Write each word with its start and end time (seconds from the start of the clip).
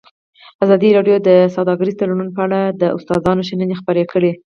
ازادي 0.63 0.89
راډیو 0.97 1.17
د 1.27 1.29
سوداګریز 1.55 1.95
تړونونه 1.99 2.31
په 2.37 2.41
اړه 2.45 2.59
د 2.81 2.83
استادانو 2.97 3.45
شننې 3.49 3.75
خپرې 3.81 4.03
کړي. 4.11 4.31